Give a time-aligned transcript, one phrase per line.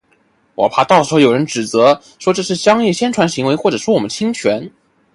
[0.55, 4.71] 我怕到时候有人指责，说这是商业宣传行为或者说我们侵权